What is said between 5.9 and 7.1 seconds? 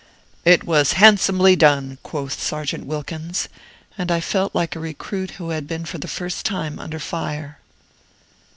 the first time under